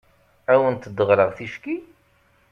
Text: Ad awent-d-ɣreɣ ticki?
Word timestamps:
Ad 0.51 0.53
awent-d-ɣreɣ 0.57 1.29
ticki? 1.37 1.75